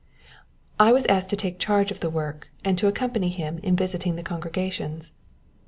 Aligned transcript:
I 0.79 0.91
was 0.91 1.05
asked 1.05 1.29
to 1.29 1.35
take 1.35 1.59
charge 1.59 1.91
of 1.91 1.99
the 1.99 2.09
work, 2.09 2.47
and 2.65 2.75
to 2.79 2.87
accompany 2.87 3.29
him 3.29 3.59
in 3.59 3.75
visiting 3.75 4.15
the 4.15 4.23
congregations. 4.23 5.11